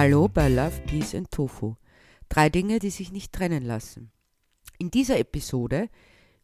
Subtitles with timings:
[0.00, 1.74] Hallo bei Love, Peace and Tofu.
[2.28, 4.12] Drei Dinge, die sich nicht trennen lassen.
[4.78, 5.90] In dieser Episode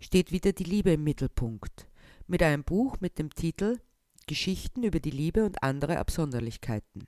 [0.00, 1.87] steht wieder die Liebe im Mittelpunkt
[2.27, 3.79] mit einem Buch mit dem Titel
[4.27, 7.06] Geschichten über die Liebe und andere Absonderlichkeiten.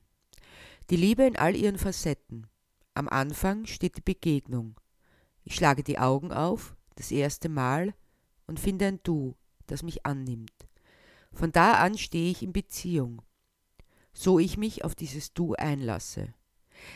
[0.89, 2.47] Die Liebe in all ihren Facetten.
[2.95, 4.77] Am Anfang steht die Begegnung.
[5.43, 7.93] Ich schlage die Augen auf, das erste Mal,
[8.47, 9.35] und finde ein Du,
[9.67, 10.69] das mich annimmt.
[11.33, 13.21] Von da an stehe ich in Beziehung,
[14.17, 16.33] so ich mich auf dieses Du einlasse.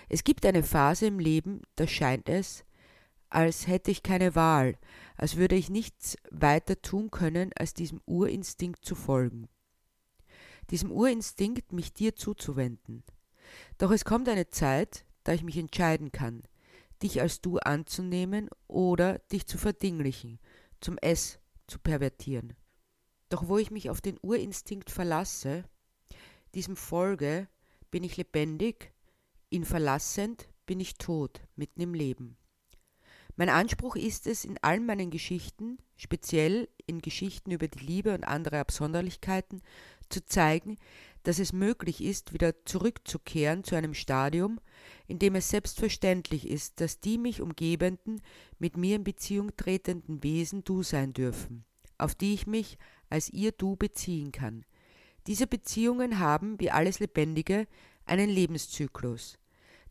[0.08, 2.64] Es gibt eine Phase im Leben, da scheint es,
[3.28, 4.78] als hätte ich keine Wahl,
[5.16, 9.48] als würde ich nichts weiter tun können, als diesem Urinstinkt zu folgen.
[10.70, 13.04] Diesem Urinstinkt, mich dir zuzuwenden.
[13.76, 16.42] Doch es kommt eine Zeit, da ich mich entscheiden kann,
[17.02, 20.38] dich als du anzunehmen oder dich zu verdinglichen,
[20.80, 22.54] zum Es zu pervertieren.
[23.28, 25.64] Doch wo ich mich auf den Urinstinkt verlasse,
[26.54, 27.48] diesem folge,
[27.90, 28.92] bin ich lebendig,
[29.50, 32.36] ihn verlassend bin ich tot, mitten im Leben.
[33.36, 38.24] Mein Anspruch ist es, in all meinen Geschichten, speziell in Geschichten über die Liebe und
[38.24, 39.62] andere Absonderlichkeiten,
[40.10, 40.76] zu zeigen,
[41.22, 44.60] dass es möglich ist, wieder zurückzukehren zu einem Stadium,
[45.06, 48.20] in dem es selbstverständlich ist, dass die mich umgebenden,
[48.58, 51.64] mit mir in Beziehung tretenden Wesen du sein dürfen,
[51.98, 54.64] auf die ich mich als ihr du beziehen kann.
[55.26, 57.66] Diese Beziehungen haben, wie alles Lebendige,
[58.06, 59.38] einen Lebenszyklus.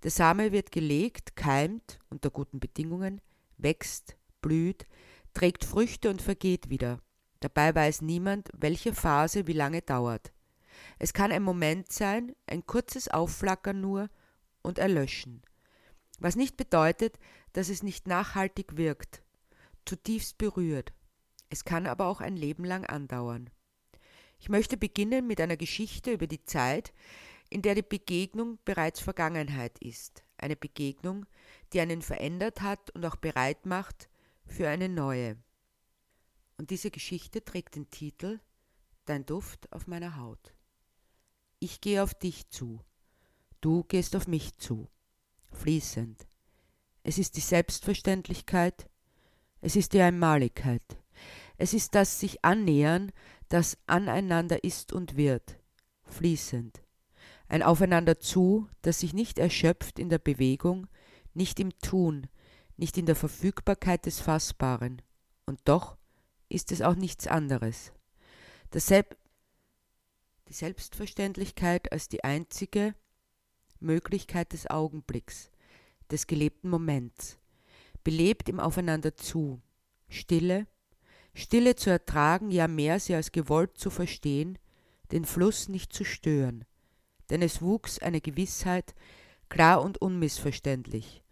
[0.03, 3.21] Der Same wird gelegt, keimt unter guten Bedingungen,
[3.57, 4.85] wächst, blüht,
[5.33, 6.99] trägt Früchte und vergeht wieder.
[7.41, 10.31] Dabei weiß niemand, welche Phase wie lange dauert.
[10.97, 14.09] Es kann ein Moment sein, ein kurzes Aufflackern nur
[14.61, 15.41] und Erlöschen.
[16.19, 17.17] Was nicht bedeutet,
[17.53, 19.21] dass es nicht nachhaltig wirkt,
[19.85, 20.93] zutiefst berührt.
[21.49, 23.49] Es kann aber auch ein Leben lang andauern.
[24.39, 26.93] Ich möchte beginnen mit einer Geschichte über die Zeit,
[27.49, 30.23] in der die Begegnung bereits Vergangenheit ist.
[30.37, 31.25] Eine Begegnung,
[31.73, 34.09] die einen verändert hat und auch bereit macht
[34.45, 35.37] für eine neue.
[36.57, 38.39] Und diese Geschichte trägt den Titel
[39.05, 40.53] Dein Duft auf meiner Haut.
[41.59, 42.79] Ich gehe auf dich zu,
[43.59, 44.87] du gehst auf mich zu,
[45.51, 46.27] fließend.
[47.03, 48.89] Es ist die Selbstverständlichkeit,
[49.61, 50.83] es ist die Einmaligkeit,
[51.59, 53.11] es ist das sich annähern,
[53.49, 55.59] das aneinander ist und wird,
[56.05, 56.81] fließend.
[57.49, 60.87] Ein Aufeinander zu, das sich nicht erschöpft in der Bewegung,
[61.33, 62.27] nicht im Tun,
[62.77, 65.01] nicht in der Verfügbarkeit des Fassbaren.
[65.45, 65.97] Und doch
[66.47, 67.91] ist es auch nichts anderes.
[68.71, 69.17] Deshalb
[70.47, 72.95] die Selbstverständlichkeit als die einzige
[73.81, 75.51] Möglichkeit des Augenblicks,
[76.09, 77.37] des gelebten Moments,
[78.05, 79.61] belebt im Aufeinander zu,
[80.07, 80.65] Stille,
[81.33, 84.57] Stille zu ertragen, ja mehr sie als gewollt zu verstehen,
[85.11, 86.65] den Fluss nicht zu stören,
[87.29, 88.95] denn es wuchs eine Gewissheit,
[89.47, 91.23] klar und unmissverständlich,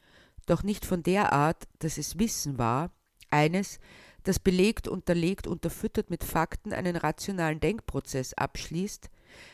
[0.46, 2.91] doch nicht von der Art, dass es Wissen war,
[3.30, 3.80] eines,
[4.24, 9.09] das belegt, unterlegt, unterfüttert mit Fakten einen rationalen Denkprozess abschließt,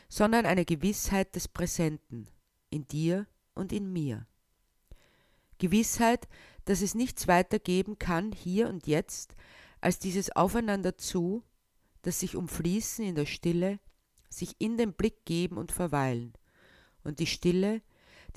[0.10, 2.28] sondern eine Gewissheit des Präsenten,
[2.70, 4.26] in dir und in mir.
[5.60, 6.28] Gewissheit,
[6.66, 9.36] dass es nichts weiter geben kann hier und jetzt,
[9.84, 11.44] als dieses Aufeinander zu,
[12.04, 13.80] das sich umfließen in der Stille,
[14.30, 16.34] sich in den Blick geben und verweilen,
[17.04, 17.82] und die Stille,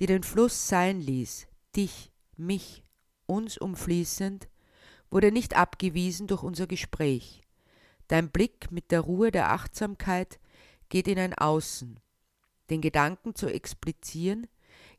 [0.00, 1.46] die den Fluss sein ließ,
[1.76, 2.82] dich, mich,
[3.26, 4.48] uns umfließend,
[5.08, 7.42] wurde nicht abgewiesen durch unser Gespräch.
[8.08, 10.40] Dein Blick mit der Ruhe der Achtsamkeit
[10.88, 12.00] geht in ein Außen,
[12.70, 14.48] den Gedanken zu explizieren,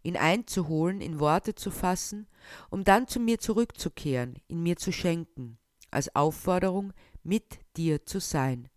[0.02, 2.25] ihn einzuholen, in Worte zu fassen,
[2.69, 5.59] um dann zu mir zurückzukehren, in mir zu schenken,
[5.91, 6.93] als Aufforderung,
[7.23, 8.69] mit dir zu sein,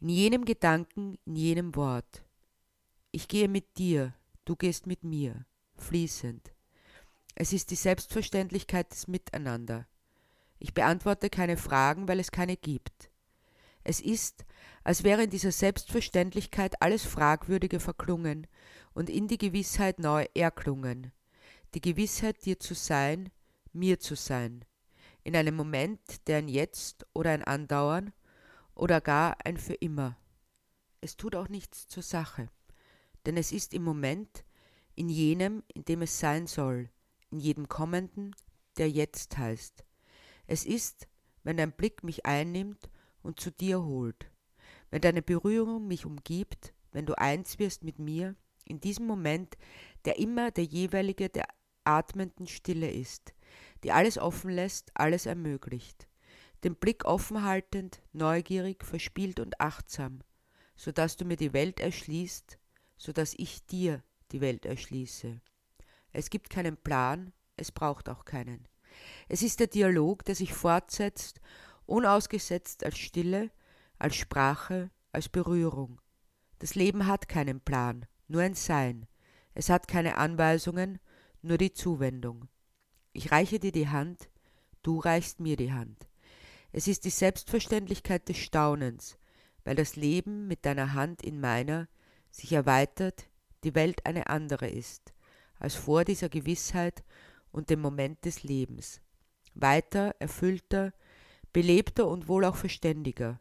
[0.00, 2.24] in jenem Gedanken, in jenem Wort.
[3.10, 4.14] Ich gehe mit dir,
[4.44, 5.46] du gehst mit mir,
[5.76, 6.52] fließend.
[7.34, 9.86] Es ist die Selbstverständlichkeit des Miteinander.
[10.58, 13.10] Ich beantworte keine Fragen, weil es keine gibt.
[13.84, 14.44] Es ist,
[14.84, 18.46] als wäre in dieser Selbstverständlichkeit alles Fragwürdige verklungen
[18.92, 21.12] und in die Gewissheit neu erklungen.
[21.74, 23.30] Die Gewissheit, dir zu sein,
[23.72, 24.64] mir zu sein.
[25.28, 28.14] In einem Moment, der ein Jetzt oder ein Andauern
[28.74, 30.16] oder gar ein für immer.
[31.02, 32.48] Es tut auch nichts zur Sache,
[33.26, 34.42] denn es ist im Moment,
[34.94, 36.88] in jenem, in dem es sein soll,
[37.30, 38.34] in jedem Kommenden,
[38.78, 39.84] der jetzt heißt.
[40.46, 41.06] Es ist,
[41.42, 42.88] wenn dein Blick mich einnimmt
[43.20, 44.30] und zu dir holt,
[44.88, 48.34] wenn deine Berührung mich umgibt, wenn du eins wirst mit mir,
[48.64, 49.58] in diesem Moment,
[50.06, 51.48] der immer der jeweilige der
[51.84, 53.34] atmenden Stille ist,
[53.84, 56.08] die alles offen lässt, alles ermöglicht,
[56.64, 60.20] den Blick offen haltend, neugierig, verspielt und achtsam,
[60.76, 62.58] so dass du mir die Welt erschließt,
[62.96, 64.02] so dass ich dir
[64.32, 65.40] die Welt erschließe
[66.12, 68.66] Es gibt keinen Plan, es braucht auch keinen.
[69.28, 71.40] Es ist der Dialog, der sich fortsetzt,
[71.86, 73.50] unausgesetzt als Stille,
[73.98, 76.00] als Sprache, als Berührung.
[76.58, 79.06] Das Leben hat keinen Plan, nur ein Sein.
[79.54, 80.98] Es hat keine Anweisungen,
[81.42, 82.48] nur die Zuwendung.
[83.12, 84.28] Ich reiche dir die Hand,
[84.82, 86.08] du reichst mir die Hand.
[86.72, 89.18] Es ist die Selbstverständlichkeit des Staunens,
[89.64, 91.88] weil das Leben mit deiner Hand in meiner
[92.30, 93.28] sich erweitert,
[93.64, 95.12] die Welt eine andere ist,
[95.58, 97.02] als vor dieser Gewissheit
[97.50, 99.00] und dem Moment des Lebens.
[99.54, 100.92] Weiter, erfüllter,
[101.52, 103.40] belebter und wohl auch verständiger.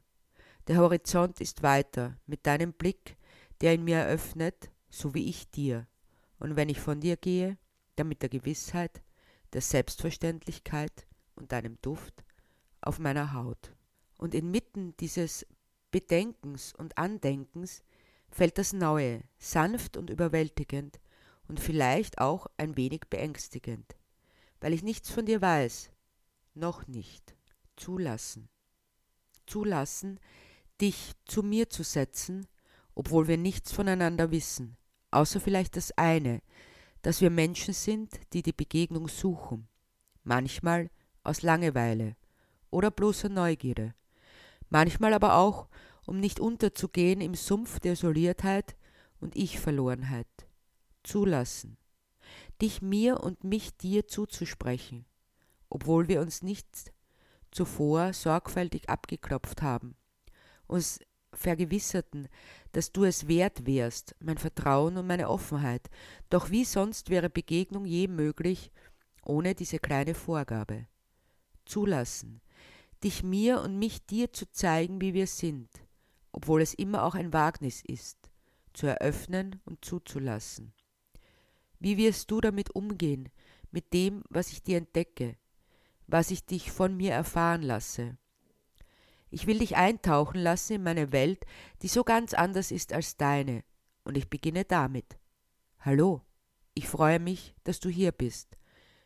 [0.68, 3.18] Der Horizont ist weiter, mit deinem Blick,
[3.62, 5.88] der in mir eröffnet, so wie ich dir.
[6.40, 7.58] Und wenn ich von dir gehe,
[7.96, 9.02] dann mit der Gewissheit,
[9.54, 12.24] der Selbstverständlichkeit und deinem Duft
[12.82, 13.74] auf meiner Haut.
[14.18, 15.46] Und inmitten dieses
[15.92, 17.84] Bedenkens und Andenkens
[18.30, 21.00] fällt das Neue, sanft und überwältigend
[21.48, 23.96] und vielleicht auch ein wenig beängstigend,
[24.60, 25.92] weil ich nichts von dir weiß,
[26.54, 27.36] noch nicht.
[27.76, 28.50] Zulassen.
[29.46, 30.20] Zulassen,
[30.82, 32.48] dich zu mir zu setzen,
[32.96, 34.76] obwohl wir nichts voneinander wissen,
[35.12, 36.42] außer vielleicht das eine,
[37.08, 39.70] dass wir Menschen sind, die die Begegnung suchen,
[40.26, 40.90] manchmal
[41.24, 42.18] aus Langeweile
[42.70, 43.96] oder bloßer Neugierde,
[44.68, 45.70] manchmal aber auch,
[46.06, 48.76] um nicht unterzugehen im Sumpf der Isoliertheit
[49.22, 50.28] und Ich-Verlorenheit.
[51.02, 51.78] Zulassen,
[52.62, 55.06] dich mir und mich dir zuzusprechen,
[55.70, 56.92] obwohl wir uns nicht
[57.52, 59.96] zuvor sorgfältig abgeklopft haben,
[60.68, 61.00] uns
[61.32, 62.28] vergewisserten,
[62.72, 65.90] dass du es wert wärst, mein Vertrauen und meine Offenheit,
[66.30, 68.72] doch wie sonst wäre Begegnung je möglich
[69.24, 70.88] ohne diese kleine Vorgabe.
[71.66, 72.42] Zulassen,
[73.04, 75.70] dich mir und mich dir zu zeigen, wie wir sind,
[76.32, 78.18] obwohl es immer auch ein Wagnis ist,
[78.74, 80.74] zu eröffnen und zuzulassen.
[81.80, 83.30] Wie wirst du damit umgehen,
[83.72, 85.36] mit dem, was ich dir entdecke,
[86.08, 88.18] was ich dich von mir erfahren lasse?
[89.30, 91.46] Ich will dich eintauchen lassen in meine Welt,
[91.82, 93.64] die so ganz anders ist als deine,
[94.04, 95.18] und ich beginne damit.
[95.80, 96.22] Hallo,
[96.74, 98.58] ich freue mich, dass du hier bist.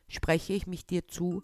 [0.07, 1.41] Spreche ich mich dir zu,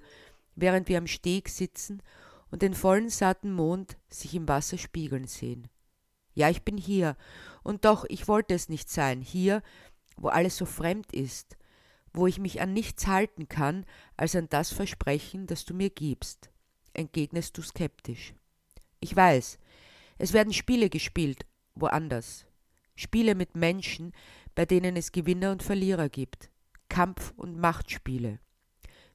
[0.55, 2.03] während wir am Steg sitzen
[2.51, 5.67] und den vollen satten Mond sich im Wasser spiegeln sehen.
[6.33, 7.17] Ja, ich bin hier,
[7.63, 9.63] und doch, ich wollte es nicht sein, hier,
[10.17, 11.57] wo alles so fremd ist,
[12.13, 13.85] wo ich mich an nichts halten kann,
[14.17, 16.51] als an das Versprechen, das du mir gibst,
[16.93, 18.35] entgegnest du skeptisch.
[19.07, 19.57] Ich weiß,
[20.17, 21.45] es werden Spiele gespielt,
[21.75, 22.45] woanders.
[22.93, 24.11] Spiele mit Menschen,
[24.53, 26.49] bei denen es Gewinner und Verlierer gibt.
[26.89, 28.41] Kampf- und Machtspiele.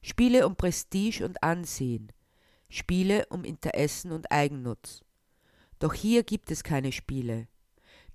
[0.01, 2.11] Spiele um Prestige und Ansehen.
[2.69, 5.01] Spiele um Interessen und Eigennutz.
[5.77, 7.47] Doch hier gibt es keine Spiele.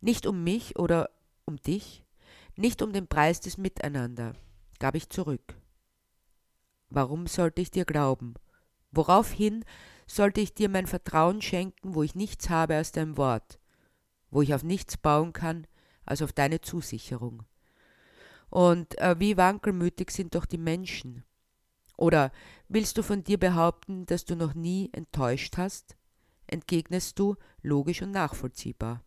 [0.00, 1.10] Nicht um mich oder
[1.44, 2.04] um dich,
[2.56, 4.32] nicht um den Preis des Miteinander,
[4.80, 5.54] gab ich zurück.
[6.90, 8.34] Warum sollte ich dir glauben?
[8.90, 9.64] Woraufhin
[10.08, 13.60] sollte ich dir mein Vertrauen schenken, wo ich nichts habe als dein Wort,
[14.30, 15.66] wo ich auf nichts bauen kann
[16.04, 17.44] als auf deine Zusicherung.
[18.50, 21.24] Und äh, wie wankelmütig sind doch die Menschen.
[21.98, 22.32] Oder
[22.68, 25.96] willst du von dir behaupten, dass du noch nie enttäuscht hast?
[26.46, 29.04] Entgegnest du logisch und nachvollziehbar.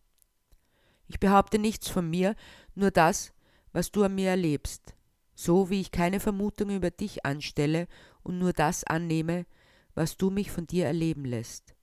[1.08, 2.36] Ich behaupte nichts von mir,
[2.74, 3.32] nur das,
[3.72, 4.94] was du an mir erlebst,
[5.34, 7.88] so wie ich keine Vermutungen über dich anstelle
[8.22, 9.46] und nur das annehme,
[9.94, 11.74] was du mich von dir erleben lässt,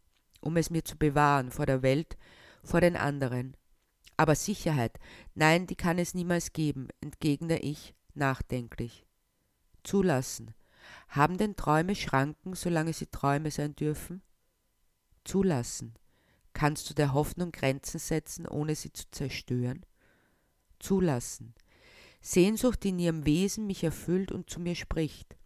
[0.42, 2.18] um es mir zu bewahren vor der Welt,
[2.64, 3.56] vor den anderen.
[4.18, 5.00] Aber Sicherheit,
[5.36, 9.06] nein, die kann es niemals geben, entgegne ich nachdenklich.
[9.84, 10.54] Zulassen.
[11.08, 14.22] Haben denn Träume Schranken, solange sie Träume sein dürfen?
[15.24, 15.94] Zulassen.
[16.54, 19.86] Kannst du der Hoffnung Grenzen setzen, ohne sie zu zerstören?
[20.80, 21.54] Zulassen.
[22.22, 25.39] Sehnsucht, die in ihrem Wesen mich erfüllt und zu mir spricht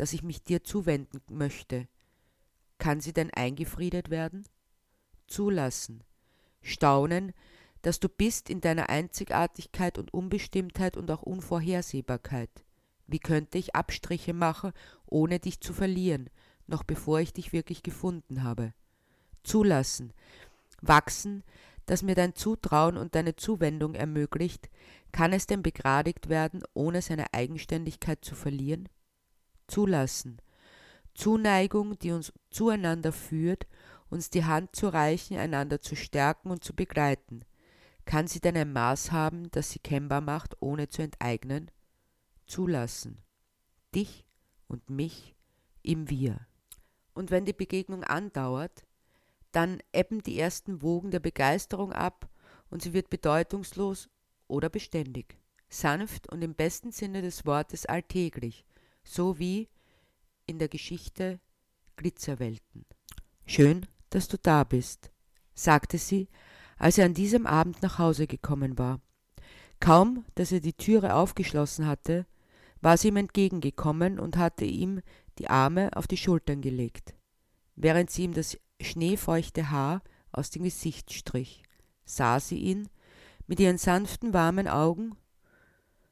[0.00, 1.86] dass ich mich dir zuwenden möchte.
[2.78, 4.44] Kann sie denn eingefriedet werden?
[5.26, 6.04] Zulassen.
[6.62, 7.34] Staunen,
[7.82, 12.48] dass du bist in deiner Einzigartigkeit und Unbestimmtheit und auch Unvorhersehbarkeit.
[13.08, 14.72] Wie könnte ich Abstriche machen,
[15.04, 16.30] ohne dich zu verlieren,
[16.66, 18.72] noch bevor ich dich wirklich gefunden habe?
[19.44, 20.14] Zulassen.
[20.80, 21.44] Wachsen,
[21.84, 24.70] dass mir dein Zutrauen und deine Zuwendung ermöglicht,
[25.12, 28.88] kann es denn begradigt werden, ohne seine Eigenständigkeit zu verlieren?
[29.70, 30.40] Zulassen.
[31.14, 33.66] Zuneigung, die uns zueinander führt,
[34.08, 37.44] uns die Hand zu reichen, einander zu stärken und zu begleiten.
[38.04, 41.70] Kann sie denn ein Maß haben, das sie kennbar macht, ohne zu enteignen?
[42.46, 43.22] Zulassen.
[43.94, 44.24] Dich
[44.66, 45.36] und mich
[45.82, 46.46] im Wir.
[47.14, 48.86] Und wenn die Begegnung andauert,
[49.52, 52.28] dann ebben die ersten Wogen der Begeisterung ab
[52.70, 54.08] und sie wird bedeutungslos
[54.46, 55.36] oder beständig.
[55.72, 58.64] sanft und im besten Sinne des Wortes alltäglich,
[59.02, 59.68] so wie
[60.46, 61.40] in der Geschichte
[61.96, 62.86] Glitzerwelten.
[63.46, 65.10] Schön, dass du da bist,
[65.54, 66.28] sagte sie,
[66.78, 69.00] als er an diesem Abend nach Hause gekommen war.
[69.80, 72.26] Kaum, dass er die Türe aufgeschlossen hatte,
[72.80, 75.00] war sie ihm entgegengekommen und hatte ihm
[75.38, 77.14] die Arme auf die Schultern gelegt,
[77.76, 80.02] während sie ihm das schneefeuchte Haar
[80.32, 81.62] aus dem Gesicht strich,
[82.04, 82.88] sah sie ihn
[83.46, 85.16] mit ihren sanften, warmen Augen,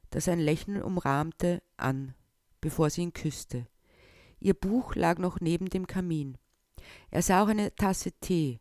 [0.09, 2.13] das ein Lächeln umrahmte, an,
[2.61, 3.67] bevor sie ihn küsste.
[4.39, 6.37] Ihr Buch lag noch neben dem Kamin.
[7.11, 8.59] Er sah auch eine Tasse Tee.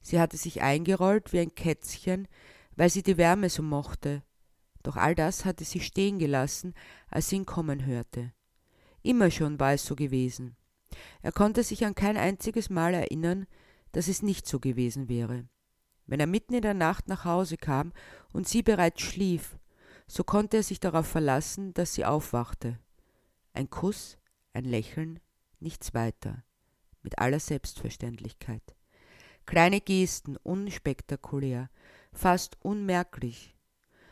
[0.00, 2.28] Sie hatte sich eingerollt wie ein Kätzchen,
[2.76, 4.22] weil sie die Wärme so mochte.
[4.82, 6.74] Doch all das hatte sie stehen gelassen,
[7.08, 8.32] als sie ihn kommen hörte.
[9.02, 10.56] Immer schon war es so gewesen.
[11.22, 13.46] Er konnte sich an kein einziges Mal erinnern,
[13.92, 15.48] dass es nicht so gewesen wäre.
[16.06, 17.92] Wenn er mitten in der Nacht nach Hause kam
[18.32, 19.56] und sie bereits schlief,
[20.06, 22.78] so konnte er sich darauf verlassen, dass sie aufwachte.
[23.56, 24.18] Ein Kuss,
[24.52, 25.20] ein Lächeln,
[25.60, 26.42] nichts weiter,
[27.02, 28.74] mit aller Selbstverständlichkeit.
[29.46, 31.70] Kleine Gesten, unspektakulär,
[32.12, 33.56] fast unmerklich,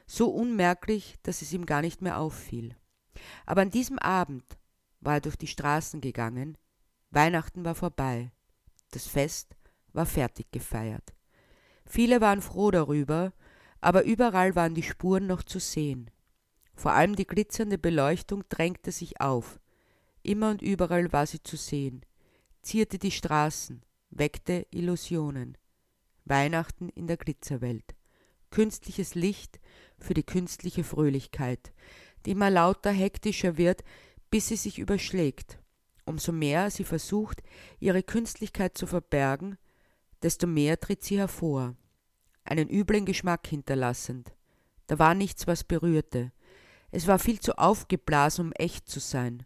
[0.07, 2.77] so unmerklich, dass es ihm gar nicht mehr auffiel.
[3.45, 4.45] Aber an diesem Abend
[5.01, 6.57] war er durch die Straßen gegangen,
[7.11, 8.31] Weihnachten war vorbei,
[8.93, 9.57] das Fest
[9.93, 11.15] war fertig gefeiert.
[11.85, 13.33] Viele waren froh darüber,
[13.81, 16.13] aber überall waren die Spuren noch zu sehen.
[16.75, 19.61] Vor allem die glitzernde Beleuchtung drängte sich auf.
[20.23, 22.05] Immer und überall war sie zu sehen,
[22.63, 25.59] zierte die Straßen, weckte Illusionen.
[26.25, 27.95] Weihnachten in der Glitzerwelt.
[28.51, 29.61] Künstliches Licht
[29.99, 31.73] für die künstliche Fröhlichkeit,
[32.25, 33.83] die immer lauter hektischer wird,
[34.31, 35.59] bis sie sich überschlägt.
[36.05, 37.43] Umso mehr sie versucht,
[37.81, 39.57] ihre Künstlichkeit zu verbergen,
[40.23, 41.77] desto mehr tritt sie hervor,
[42.45, 44.33] einen üblen Geschmack hinterlassend.
[44.87, 46.33] Da war nichts, was berührte.
[46.93, 49.45] Es war viel zu aufgeblasen, um echt zu sein.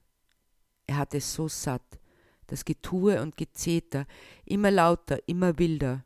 [0.86, 1.98] Er hatte es so satt,
[2.46, 4.06] das Getue und Gezeter,
[4.44, 6.04] immer lauter, immer wilder.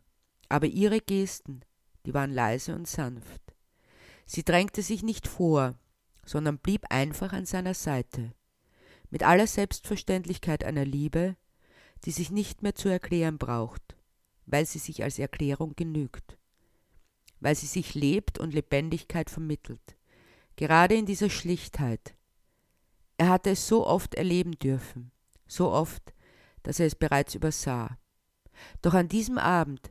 [0.49, 1.62] Aber ihre Gesten,
[2.06, 3.42] die waren leise und sanft.
[4.25, 5.75] Sie drängte sich nicht vor,
[6.25, 8.32] sondern blieb einfach an seiner Seite,
[9.11, 11.37] mit aller Selbstverständlichkeit einer Liebe,
[12.04, 13.97] die sich nicht mehr zu erklären braucht
[14.50, 16.37] weil sie sich als Erklärung genügt,
[17.40, 19.97] weil sie sich lebt und Lebendigkeit vermittelt,
[20.60, 22.14] gerade in dieser Schlichtheit.
[23.16, 25.10] Er hatte es so oft erleben dürfen,
[25.46, 26.12] so oft,
[26.62, 27.96] dass er es bereits übersah.
[28.82, 29.90] Doch an diesem Abend,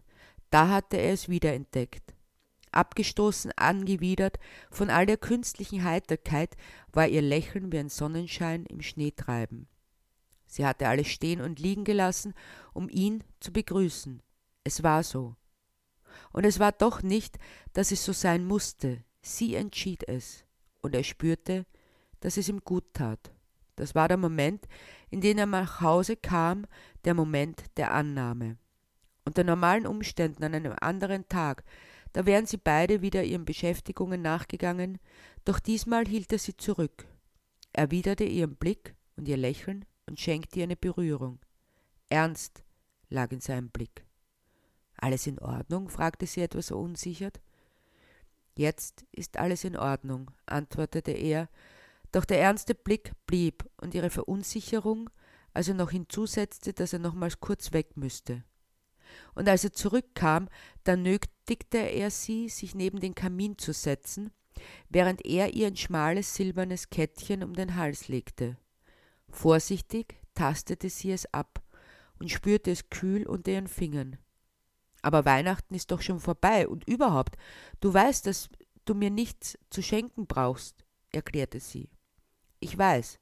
[0.52, 2.14] da hatte er es wiederentdeckt.
[2.72, 4.38] Abgestoßen, angewidert
[4.70, 6.56] von all der künstlichen Heiterkeit,
[6.94, 9.68] war ihr Lächeln wie ein Sonnenschein im Schneetreiben.
[10.46, 12.36] Sie hatte alles stehen und liegen gelassen,
[12.74, 14.22] um ihn zu begrüßen,
[14.64, 15.36] es war so.
[16.32, 17.40] Und es war doch nicht,
[17.74, 19.04] dass es so sein musste.
[19.24, 20.46] Sie entschied es.
[20.82, 21.66] Und er spürte,
[22.20, 23.32] dass es ihm gut tat.
[23.76, 24.68] Das war der Moment,
[25.10, 26.66] in dem er nach Hause kam,
[27.06, 28.58] der Moment der Annahme.
[29.26, 31.64] Unter normalen Umständen an einem anderen Tag,
[32.14, 35.00] da wären sie beide wieder ihren Beschäftigungen nachgegangen,
[35.46, 37.08] doch diesmal hielt er sie zurück,
[37.72, 41.40] erwiderte ihren Blick und ihr Lächeln und schenkte ihr eine Berührung.
[42.10, 42.64] Ernst
[43.10, 44.06] lag in seinem Blick.
[44.98, 45.90] Alles in Ordnung?
[45.90, 47.40] fragte sie etwas verunsichert.
[48.60, 51.48] Jetzt ist alles in Ordnung, antwortete er,
[52.12, 55.10] doch der ernste Blick blieb und ihre Verunsicherung,
[55.54, 58.44] als er noch hinzusetzte, dass er nochmals kurz weg müsste.
[59.34, 60.50] Und als er zurückkam,
[60.84, 64.30] dann nötigte er sie, sich neben den Kamin zu setzen,
[64.90, 68.58] während er ihr ein schmales silbernes Kettchen um den Hals legte.
[69.30, 71.62] Vorsichtig tastete sie es ab
[72.20, 74.18] und spürte es kühl unter ihren Fingern.
[75.02, 77.38] Aber Weihnachten ist doch schon vorbei und überhaupt,
[77.80, 78.50] du weißt, dass
[78.86, 81.90] du mir nichts zu schenken brauchst, erklärte sie.
[82.60, 83.20] Ich weiß,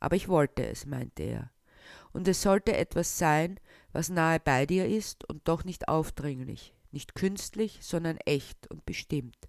[0.00, 1.50] aber ich wollte es, meinte er.
[2.12, 3.58] Und es sollte etwas sein,
[3.92, 9.48] was nahe bei dir ist und doch nicht aufdringlich, nicht künstlich, sondern echt und bestimmt,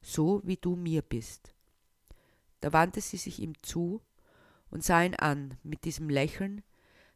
[0.00, 1.54] so wie du mir bist.
[2.60, 4.00] Da wandte sie sich ihm zu
[4.70, 6.62] und sah ihn an mit diesem Lächeln,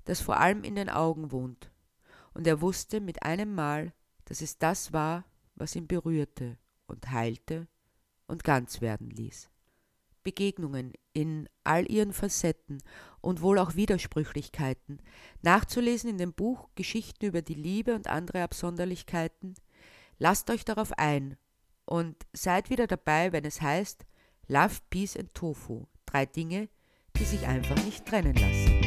[0.04, 1.70] das vor allem in den Augen wohnt,
[2.38, 3.92] und er wusste mit einem Mal,
[4.26, 5.24] dass es das war,
[5.56, 7.66] was ihn berührte und heilte
[8.28, 9.50] und ganz werden ließ.
[10.22, 12.80] Begegnungen in all ihren Facetten
[13.20, 15.02] und wohl auch Widersprüchlichkeiten,
[15.42, 19.54] nachzulesen in dem Buch Geschichten über die Liebe und andere Absonderlichkeiten.
[20.18, 21.36] Lasst euch darauf ein
[21.86, 24.06] und seid wieder dabei, wenn es heißt
[24.46, 25.86] Love, Peace and Tofu.
[26.06, 26.68] Drei Dinge,
[27.16, 28.77] die sich einfach nicht trennen lassen.